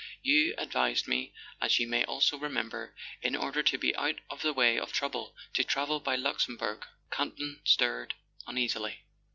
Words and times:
You 0.23 0.55
advised 0.57 1.07
me—as 1.07 1.77
you 1.77 1.85
may 1.85 2.03
also 2.03 2.35
remember—in 2.35 3.35
order 3.35 3.61
to 3.61 3.77
be 3.77 3.95
out 3.95 4.17
of 4.31 4.41
the 4.41 4.51
way 4.51 4.79
of 4.79 4.91
trouble, 4.91 5.35
to 5.53 5.63
travel 5.63 5.99
by 5.99 6.15
Luxembourg," 6.15 6.87
(Campton 7.11 7.61
stirred 7.65 8.15
uneasily). 8.47 9.03